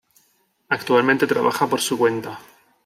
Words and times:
Actualmente 0.67 1.27
trabaja 1.27 1.67
por 1.67 1.79
su 1.79 1.95
cuenta. 1.95 2.39